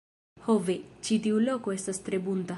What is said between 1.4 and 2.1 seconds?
loko estas